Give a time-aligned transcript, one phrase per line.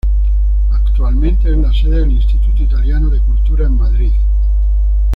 [0.71, 4.11] Actualmente es la sede del Instituto Italiano de Cultura en Madrid.